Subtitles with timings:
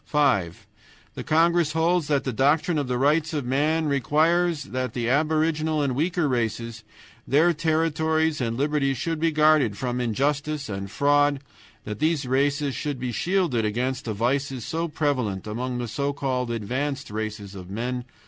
[0.03, 0.65] "5.
[1.13, 5.83] The congress holds that the doctrine of the Rights of Man requires that the aboriginal
[5.83, 6.83] and weaker races,
[7.27, 11.41] their territories and liberties, shall be guarded from injustice and fraud, and
[11.83, 16.49] that these races shall be shielded against the vices so prevalent among the so called
[16.49, 18.03] advanced races of men.